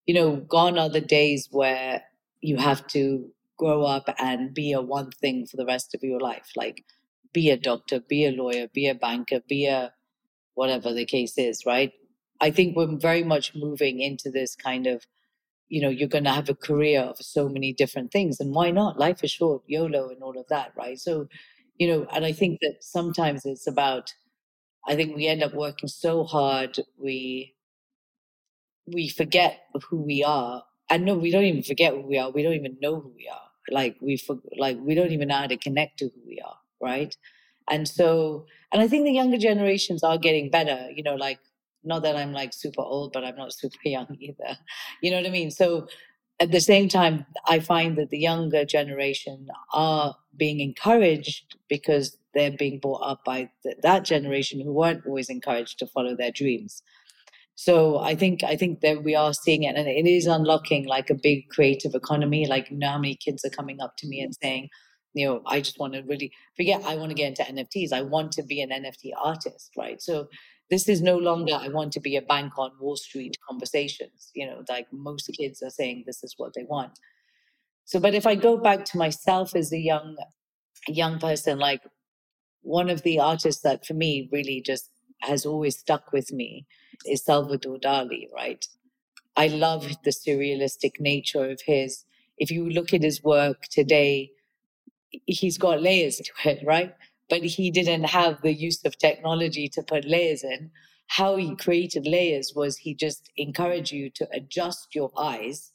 [0.05, 2.03] you know, gone are the days where
[2.41, 6.19] you have to grow up and be a one thing for the rest of your
[6.19, 6.51] life.
[6.55, 6.85] Like
[7.33, 9.93] be a doctor, be a lawyer, be a banker, be a
[10.55, 11.91] whatever the case is, right?
[12.41, 15.05] I think we're very much moving into this kind of,
[15.69, 18.39] you know, you're going to have a career of so many different things.
[18.39, 18.99] And why not?
[18.99, 20.99] Life is short, YOLO, and all of that, right?
[20.99, 21.27] So,
[21.77, 24.13] you know, and I think that sometimes it's about,
[24.87, 27.55] I think we end up working so hard, we,
[28.87, 32.31] we forget who we are and no, we don't even forget who we are.
[32.31, 33.41] We don't even know who we are.
[33.69, 36.57] Like we for, like we don't even know how to connect to who we are,
[36.81, 37.15] right?
[37.69, 40.89] And so, and I think the younger generations are getting better.
[40.91, 41.39] You know, like
[41.83, 44.57] not that I'm like super old, but I'm not super young either.
[45.01, 45.51] You know what I mean?
[45.51, 45.87] So
[46.39, 52.51] at the same time, I find that the younger generation are being encouraged because they're
[52.51, 56.81] being brought up by th- that generation who weren't always encouraged to follow their dreams.
[57.55, 61.09] So I think I think that we are seeing it, and it is unlocking like
[61.09, 62.45] a big creative economy.
[62.45, 64.69] Like, you know, how many kids are coming up to me and saying,
[65.13, 66.81] you know, I just want to really forget.
[66.85, 67.91] I want to get into NFTs.
[67.91, 70.01] I want to be an NFT artist, right?
[70.01, 70.29] So
[70.69, 74.31] this is no longer I want to be a bank on Wall Street conversations.
[74.33, 76.99] You know, like most kids are saying this is what they want.
[77.85, 80.15] So, but if I go back to myself as a young
[80.87, 81.81] young person, like
[82.61, 84.89] one of the artists that for me really just
[85.21, 86.65] has always stuck with me
[87.05, 88.65] is Salvador Dali, right?
[89.35, 89.95] I love mm.
[90.03, 92.05] the surrealistic nature of his.
[92.37, 94.31] If you look at his work today,
[95.25, 96.93] he's got layers to it, right?
[97.29, 100.71] But he didn't have the use of technology to put layers in.
[101.07, 105.71] How he created layers was he just encouraged you to adjust your eyes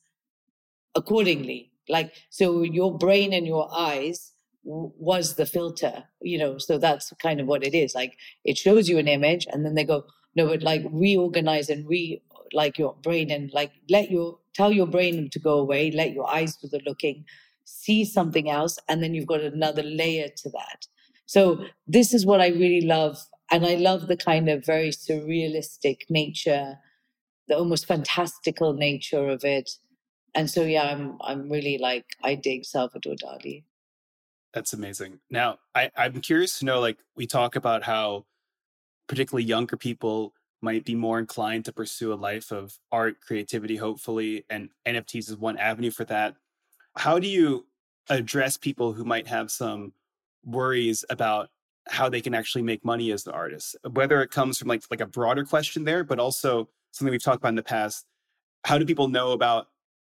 [0.94, 1.72] accordingly.
[1.88, 4.32] Like, so your brain and your eyes
[4.64, 7.94] was the filter, you know, so that's kind of what it is.
[7.94, 10.04] Like, it shows you an image and then they go,
[10.36, 14.86] no, but like reorganize and re like your brain and like let your tell your
[14.86, 17.24] brain to go away, let your eyes do the looking,
[17.64, 20.86] see something else, and then you've got another layer to that.
[21.26, 23.18] So this is what I really love.
[23.50, 26.78] And I love the kind of very surrealistic nature,
[27.48, 29.70] the almost fantastical nature of it.
[30.34, 33.64] And so yeah, I'm I'm really like I dig Salvador Dali.
[34.52, 35.20] That's amazing.
[35.30, 38.26] Now I, I'm curious to know, like we talk about how
[39.06, 44.44] particularly younger people might be more inclined to pursue a life of art, creativity, hopefully,
[44.48, 46.36] and NFTs is one avenue for that.
[46.96, 47.66] How do you
[48.08, 49.92] address people who might have some
[50.44, 51.48] worries about
[51.88, 53.76] how they can actually make money as the artist?
[53.90, 57.38] Whether it comes from like like a broader question there, but also something we've talked
[57.38, 58.06] about in the past.
[58.64, 59.66] How do people know about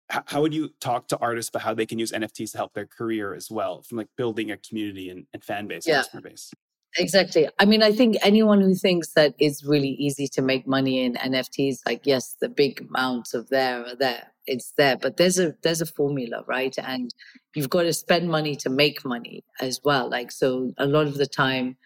[0.08, 2.86] how, would you talk to artists about how they can use NFTs to help their
[2.86, 5.96] career as well, from like building a community and, and fan base, yeah.
[5.96, 6.52] customer base?
[6.98, 7.48] Exactly.
[7.58, 11.16] I mean, I think anyone who thinks that it's really easy to make money in
[11.16, 14.28] NFTs, like yes, the big amounts of there are there.
[14.46, 16.74] It's there, but there's a there's a formula, right?
[16.78, 17.12] And
[17.54, 20.08] you've got to spend money to make money as well.
[20.08, 21.76] Like so, a lot of the time,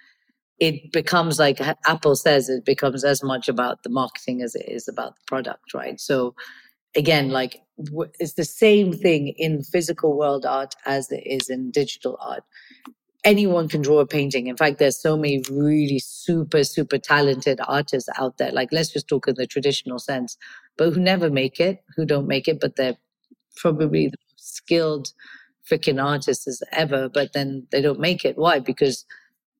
[0.60, 4.88] it becomes like Apple says, it becomes as much about the marketing as it is
[4.88, 6.00] about the product, right?
[6.00, 6.34] So,
[6.96, 7.62] again, like
[8.20, 12.44] it's the same thing in physical world art as it is in digital art
[13.24, 14.46] anyone can draw a painting.
[14.46, 18.52] In fact, there's so many really super, super talented artists out there.
[18.52, 20.36] Like, let's just talk in the traditional sense,
[20.76, 22.96] but who never make it, who don't make it, but they're
[23.56, 25.12] probably the most skilled
[25.70, 28.36] freaking artists as ever, but then they don't make it.
[28.36, 28.58] Why?
[28.58, 29.04] Because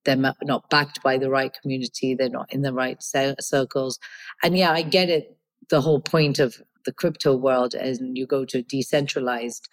[0.05, 2.15] they're not backed by the right community.
[2.15, 3.99] They're not in the right circles.
[4.43, 5.37] And yeah, I get it.
[5.69, 9.69] The whole point of the crypto world, and you go to decentralized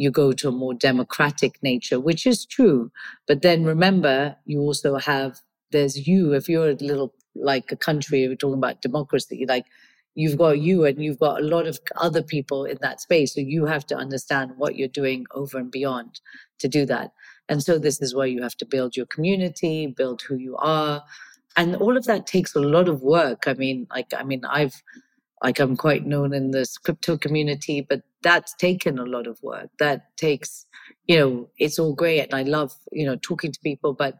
[0.00, 2.90] you go to a more democratic nature, which is true.
[3.28, 5.40] But then remember, you also have,
[5.72, 9.66] there's you, if you're a little like a country, we're talking about democracy, like
[10.14, 13.34] you've got you and you've got a lot of other people in that space.
[13.34, 16.18] So you have to understand what you're doing over and beyond
[16.60, 17.12] to do that.
[17.50, 21.04] And so this is where you have to build your community, build who you are.
[21.58, 23.42] And all of that takes a lot of work.
[23.46, 24.82] I mean, like, I mean, I've,
[25.42, 29.70] like I'm quite known in this crypto community, but that's taken a lot of work.
[29.78, 30.66] That takes,
[31.06, 32.20] you know, it's all great.
[32.20, 34.18] And I love, you know, talking to people, but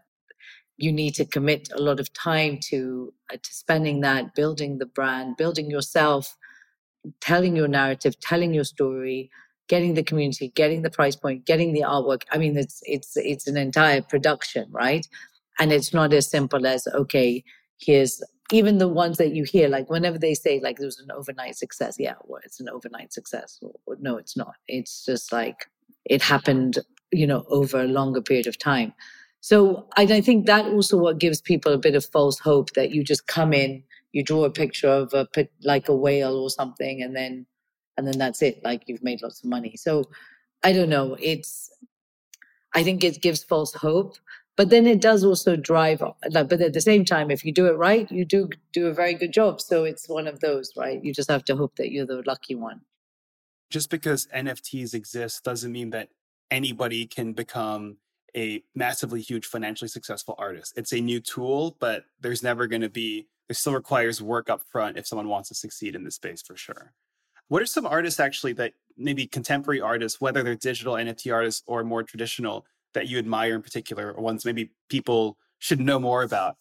[0.78, 4.86] you need to commit a lot of time to, uh, to spending that, building the
[4.86, 6.36] brand, building yourself,
[7.20, 9.30] telling your narrative, telling your story,
[9.68, 12.22] getting the community, getting the price point, getting the artwork.
[12.32, 15.06] I mean, it's, it's, it's an entire production, right?
[15.58, 17.44] And it's not as simple as, okay,
[17.78, 21.56] here's even the ones that you hear, like whenever they say like there's an overnight
[21.56, 23.60] success, yeah, well, it's an overnight success.
[24.00, 24.54] No, it's not.
[24.68, 25.66] It's just like
[26.04, 26.78] it happened,
[27.12, 28.92] you know, over a longer period of time.
[29.40, 32.90] So I, I think that also what gives people a bit of false hope that
[32.90, 33.82] you just come in,
[34.12, 35.26] you draw a picture of a
[35.62, 37.46] like a whale or something, and then
[37.96, 38.62] and then that's it.
[38.64, 39.76] Like you've made lots of money.
[39.76, 40.10] So
[40.62, 41.16] I don't know.
[41.20, 41.70] It's
[42.74, 44.16] I think it gives false hope
[44.60, 47.78] but then it does also drive but at the same time if you do it
[47.78, 49.58] right you do do a very good job.
[49.58, 51.02] So it's one of those right?
[51.02, 52.82] You just have to hope that you're the lucky one.
[53.70, 56.10] Just because nfts exist doesn't mean that
[56.50, 57.96] anybody can become
[58.36, 60.74] a massively huge financially successful artist.
[60.76, 64.60] It's a new tool but there's never going to be it still requires work up
[64.70, 66.92] front if someone wants to succeed in this space for sure.
[67.48, 71.82] What are some artists actually that maybe contemporary artists, whether they're digital NFT artists or
[71.82, 76.56] more traditional, that you admire in particular, or ones maybe people should know more about?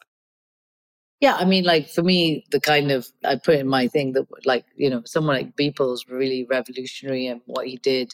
[1.21, 4.25] Yeah, I mean, like for me, the kind of I put in my thing that,
[4.45, 8.13] like, you know, someone like Beeple's really revolutionary and what he did.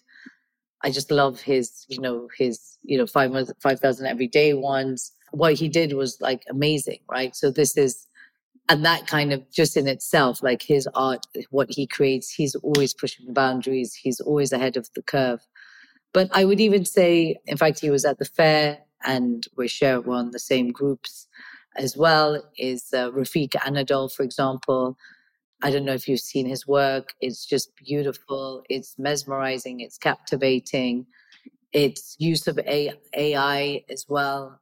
[0.81, 5.11] I just love his, you know, his, you know, five five thousand everyday ones.
[5.31, 7.35] What he did was like amazing, right?
[7.35, 8.07] So this is,
[8.69, 12.93] and that kind of just in itself, like his art, what he creates, he's always
[12.93, 13.93] pushing the boundaries.
[13.93, 15.41] He's always ahead of the curve.
[16.15, 20.01] But I would even say, in fact, he was at the fair and we share
[20.01, 21.27] one the same groups
[21.77, 22.41] as well.
[22.57, 24.97] Is uh, Refik Anadol, for example.
[25.61, 27.15] I don't know if you've seen his work.
[27.21, 28.63] It's just beautiful.
[28.69, 29.81] It's mesmerizing.
[29.81, 31.07] It's captivating.
[31.73, 34.61] It's use of AI as well.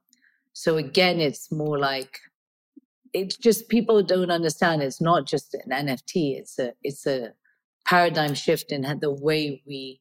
[0.54, 2.18] So again, it's more like
[3.12, 4.82] it's just people don't understand.
[4.82, 6.38] It's not just an NFT.
[6.38, 7.34] It's a it's a
[7.86, 10.00] paradigm shift in the way we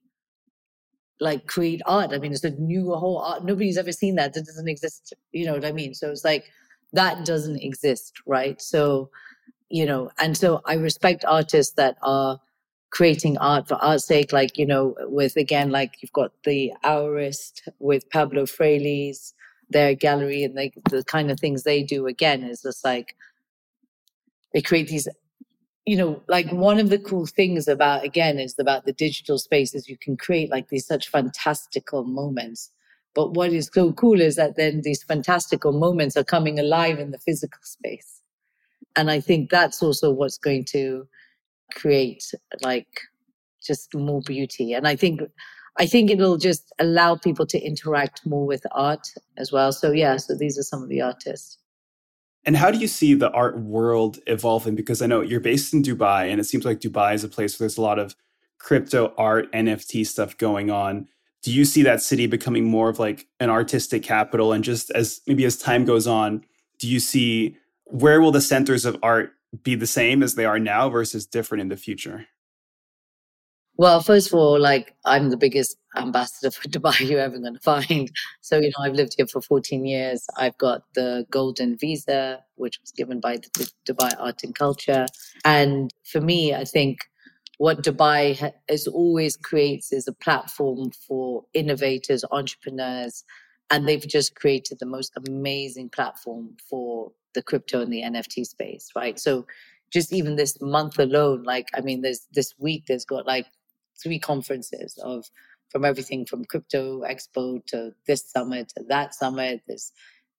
[1.20, 2.14] like create art.
[2.14, 3.44] I mean, it's a new whole art.
[3.44, 4.36] Nobody's ever seen that.
[4.36, 5.14] It doesn't exist.
[5.32, 5.94] You know what I mean?
[5.94, 6.46] So it's like
[6.94, 8.62] that doesn't exist, right?
[8.62, 9.10] So,
[9.70, 12.40] you know, and so I respect artists that are
[12.92, 17.68] creating art for art's sake, like, you know, with again, like you've got the Hourist
[17.80, 19.34] with Pablo Frailes,
[19.70, 23.16] their gallery and like the kind of things they do again is just like
[24.54, 25.08] they create these
[25.86, 29.90] you know, like one of the cool things about again is about the digital spaces
[29.90, 32.72] you can create like these such fantastical moments.
[33.16, 37.12] But what is so cool is that then these fantastical moments are coming alive in
[37.12, 38.22] the physical space.
[38.96, 41.08] And I think that's also what's going to
[41.74, 42.24] create
[42.62, 42.88] like
[43.64, 44.74] just more beauty.
[44.74, 45.22] And I think
[45.78, 49.08] I think it'll just allow people to interact more with art
[49.38, 49.72] as well.
[49.72, 51.58] So yeah, so these are some of the artists.
[52.46, 54.76] And how do you see the art world evolving?
[54.76, 57.58] Because I know you're based in Dubai, and it seems like Dubai is a place
[57.58, 58.16] where there's a lot of
[58.60, 61.08] crypto art, NFT stuff going on.
[61.42, 64.54] Do you see that city becoming more of like an artistic capital?
[64.54, 66.46] And just as maybe as time goes on,
[66.80, 70.60] do you see where will the centers of art be the same as they are
[70.60, 72.28] now versus different in the future?
[73.84, 77.60] Well, first of all, like I'm the biggest ambassador for Dubai you're ever going to
[77.60, 78.10] find.
[78.40, 80.26] So, you know, I've lived here for 14 years.
[80.38, 85.06] I've got the golden visa, which was given by the Dubai Art and Culture.
[85.44, 87.00] And for me, I think
[87.58, 93.26] what Dubai has always creates is a platform for innovators, entrepreneurs,
[93.70, 98.92] and they've just created the most amazing platform for the crypto and the NFT space,
[98.96, 99.20] right?
[99.20, 99.46] So,
[99.92, 103.48] just even this month alone, like I mean, there's this week, there's got like
[104.04, 105.26] three conferences of
[105.72, 109.62] from everything from crypto expo to this summit to that summit.
[109.68, 109.92] There's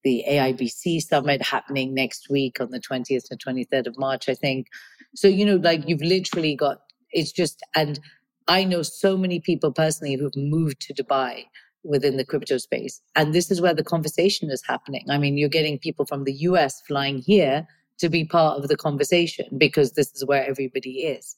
[0.05, 4.69] the AIBC summit happening next week on the 20th and 23rd of March, I think.
[5.15, 7.99] So, you know, like you've literally got, it's just, and
[8.47, 11.45] I know so many people personally who've moved to Dubai
[11.83, 13.01] within the crypto space.
[13.17, 15.05] And this is where the conversation is happening.
[15.11, 17.67] I mean, you're getting people from the US flying here
[17.99, 21.37] to be part of the conversation because this is where everybody is.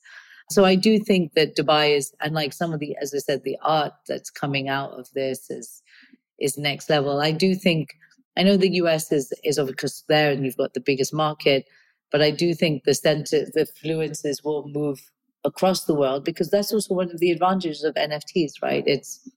[0.51, 3.43] So I do think that Dubai is, and like some of the, as I said,
[3.43, 5.83] the art that's coming out of this is
[6.39, 7.21] is next level.
[7.21, 7.95] I do think,
[8.37, 11.67] I know the US is is of course there, and you've got the biggest market,
[12.13, 15.01] but I do think the center, the fluences will move
[15.45, 18.85] across the world because that's also one of the advantages of NFTs, right?
[18.87, 19.29] It's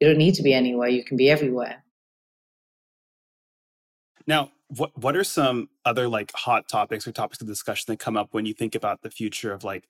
[0.00, 1.82] you don't need to be anywhere; you can be everywhere.
[4.26, 8.16] Now, what what are some other like hot topics or topics of discussion that come
[8.16, 9.88] up when you think about the future of like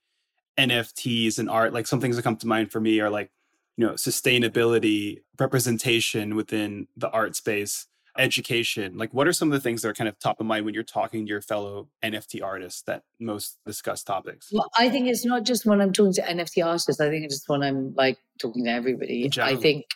[0.59, 3.31] NFTs and art, like some things that come to mind for me are like,
[3.77, 7.87] you know, sustainability, representation within the art space,
[8.19, 8.97] education.
[8.97, 10.75] Like, what are some of the things that are kind of top of mind when
[10.75, 14.49] you're talking to your fellow NFT artists that most discuss topics?
[14.53, 17.01] Well, I think it's not just when I'm talking to NFT artists.
[17.01, 19.31] I think it's just when I'm like talking to everybody.
[19.41, 19.87] I think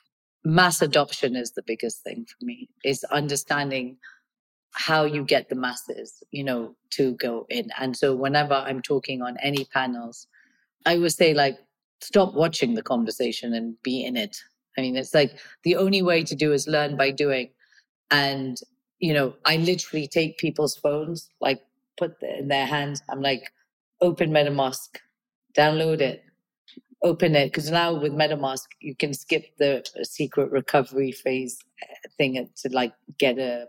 [0.45, 2.69] mass adoption is the biggest thing for me.
[2.85, 3.97] Is understanding
[4.73, 7.71] how you get the masses, you know, to go in.
[7.79, 10.27] And so whenever I'm talking on any panels,
[10.87, 11.59] I would say like
[12.01, 14.37] stop watching the conversation and be in it.
[14.79, 17.51] I mean, it's like the only way to do is learn by doing.
[18.11, 18.59] And,
[18.99, 21.61] you know, I literally take people's phones, like
[21.97, 23.03] put in their hands.
[23.11, 23.53] I'm like,
[24.01, 24.97] open MetaMask,
[25.57, 26.25] download it,
[27.03, 27.53] open it.
[27.53, 32.95] Cause now with MetaMask, you can skip the secret recovery phrase uh, thing to like
[33.19, 33.67] get a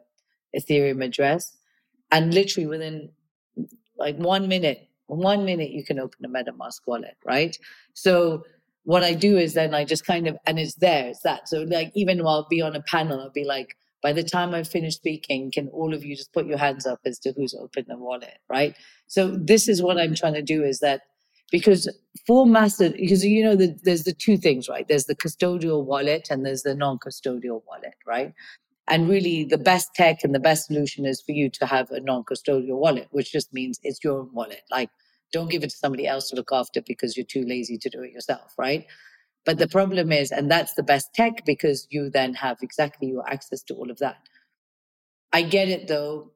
[0.58, 1.58] Ethereum address.
[2.12, 3.10] And literally within
[3.98, 4.88] like one minute,
[5.18, 7.58] one minute you can open a MetaMask wallet, right?
[7.94, 8.44] So
[8.84, 11.48] what I do is then I just kind of, and it's there, it's that.
[11.48, 14.56] So like even while I'll be on a panel, I'll be like, by the time
[14.56, 17.54] I've finished speaking, can all of you just put your hands up as to who's
[17.54, 18.76] opened the wallet, right?
[19.08, 21.02] So this is what I'm trying to do is that
[21.52, 21.88] because
[22.26, 26.30] for massive because you know the, there's the two things right there's the custodial wallet
[26.32, 28.34] and there's the non-custodial wallet right
[28.88, 32.00] and really the best tech and the best solution is for you to have a
[32.00, 34.90] non-custodial wallet which just means it's your own wallet like
[35.32, 38.02] don't give it to somebody else to look after because you're too lazy to do
[38.02, 38.86] it yourself right
[39.46, 43.28] but the problem is and that's the best tech because you then have exactly your
[43.30, 44.18] access to all of that
[45.34, 46.32] i get it though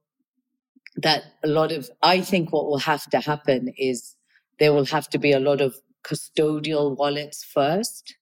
[0.97, 4.15] that a lot of i think what will have to happen is
[4.59, 5.75] there will have to be a lot of
[6.05, 8.15] custodial wallets first,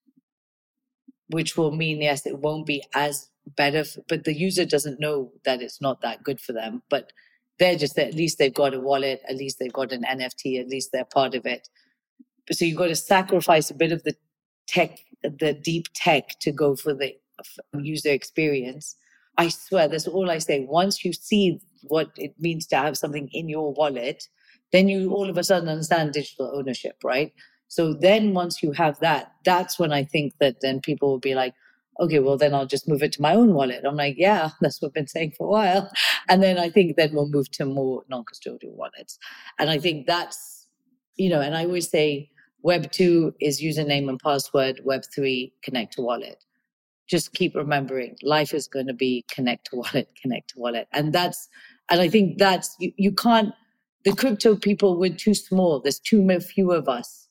[1.28, 5.60] which will mean, yes, it won't be as better, but the user doesn't know that
[5.60, 6.82] it's not that good for them.
[6.88, 7.12] But
[7.58, 10.68] they're just, at least they've got a wallet, at least they've got an NFT, at
[10.68, 11.68] least they're part of it.
[12.52, 14.14] So you've got to sacrifice a bit of the
[14.66, 17.14] tech, the deep tech to go for the
[17.74, 18.96] user experience.
[19.38, 20.66] I swear, that's all I say.
[20.68, 24.28] Once you see what it means to have something in your wallet,
[24.72, 27.32] then you all of a sudden understand digital ownership, right?
[27.68, 31.34] So then once you have that, that's when I think that then people will be
[31.34, 31.54] like,
[32.00, 33.84] okay, well, then I'll just move it to my own wallet.
[33.86, 35.90] I'm like, yeah, that's what I've been saying for a while.
[36.28, 39.18] And then I think then we'll move to more non custodial wallets.
[39.58, 40.66] And I think that's,
[41.16, 42.30] you know, and I always say
[42.62, 46.42] Web 2 is username and password, Web 3, connect to wallet.
[47.06, 50.88] Just keep remembering life is going to be connect to wallet, connect to wallet.
[50.92, 51.48] And that's,
[51.90, 53.52] and I think that's, you, you can't,
[54.04, 55.80] the crypto people were too small.
[55.80, 57.28] There's too few of us.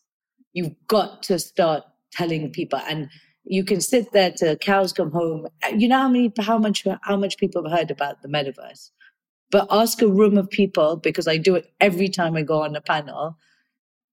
[0.53, 3.09] You've got to start telling people, and
[3.46, 5.48] you can sit there till cows come home.
[5.76, 8.89] You know how many, how much, how much people have heard about the metaverse.
[9.52, 12.76] But ask a room of people because I do it every time I go on
[12.76, 13.38] a panel.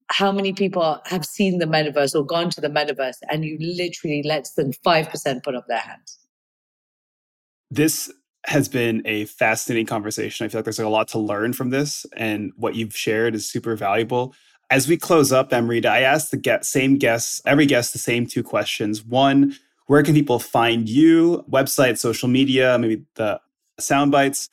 [0.08, 4.22] How many people have seen the metaverse or gone to the metaverse, and you literally
[4.24, 6.18] less than five percent put up their hands.
[7.70, 8.12] This
[8.46, 10.44] has been a fascinating conversation.
[10.44, 13.48] I feel like there's a lot to learn from this, and what you've shared is
[13.48, 14.34] super valuable.
[14.70, 18.26] As we close up, Amrita, I asked the get, same guests, every guest, the same
[18.26, 19.04] two questions.
[19.04, 19.56] One,
[19.86, 21.44] where can people find you?
[21.50, 23.40] Website, social media, maybe the
[23.80, 24.48] sound bites.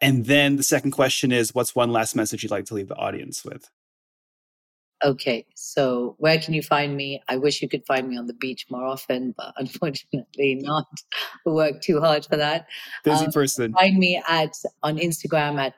[0.00, 2.96] And then the second question is, what's one last message you'd like to leave the
[2.96, 3.68] audience with?
[5.04, 7.22] Okay, so where can you find me?
[7.28, 10.86] I wish you could find me on the beach more often, but unfortunately not.
[11.46, 12.66] I work too hard for that.
[13.04, 13.74] Busy um, person.
[13.74, 15.74] Find me at on Instagram at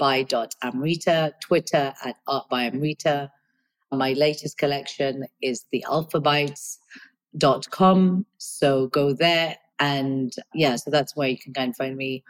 [0.00, 3.30] art.by.amrita, Twitter at art by Amrita.
[3.92, 8.26] My latest collection is the alphabytes.com.
[8.38, 12.24] So go there and yeah, so that's where you can kind of find me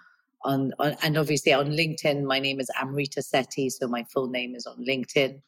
[0.44, 3.72] on, on, and obviously on LinkedIn, my name is Amrita Sethi.
[3.72, 5.40] so my full name is on LinkedIn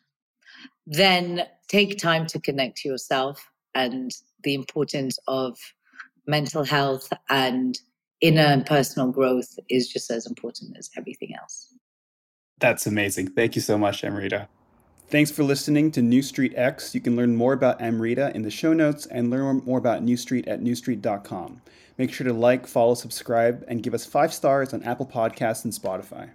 [0.86, 4.10] then take time to connect to yourself and
[4.42, 5.58] the importance of
[6.26, 7.78] mental health and
[8.20, 11.74] inner and personal growth is just as important as everything else.
[12.60, 13.28] That's amazing.
[13.28, 14.48] Thank you so much, Amrita.
[15.08, 16.94] Thanks for listening to New Street X.
[16.94, 20.16] You can learn more about Amrita in the show notes and learn more about New
[20.16, 21.62] Street at newstreet.com.
[21.96, 25.72] Make sure to like, follow, subscribe, and give us five stars on Apple Podcasts and
[25.72, 26.30] Spotify.